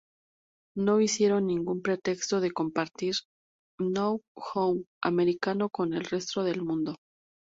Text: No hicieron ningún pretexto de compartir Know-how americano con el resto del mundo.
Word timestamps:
No 0.75 0.99
hicieron 0.99 1.45
ningún 1.45 1.83
pretexto 1.83 2.39
de 2.39 2.49
compartir 2.49 3.13
Know-how 3.77 4.83
americano 5.03 5.69
con 5.69 5.93
el 5.93 6.05
resto 6.05 6.43
del 6.43 6.63
mundo. 6.63 6.95